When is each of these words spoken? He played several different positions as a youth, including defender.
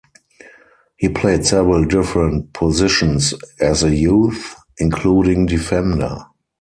He 0.97 1.09
played 1.09 1.45
several 1.45 1.85
different 1.85 2.53
positions 2.53 3.35
as 3.59 3.83
a 3.83 3.95
youth, 3.95 4.55
including 4.79 5.45
defender. 5.45 6.25